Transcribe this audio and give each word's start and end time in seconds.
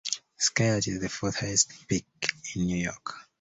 Skylight 0.39 0.87
is 0.87 0.99
the 0.99 1.09
fourth 1.09 1.35
highest 1.41 1.87
peak 1.87 2.07
in 2.55 2.65
New 2.65 2.77
York. 2.83 3.13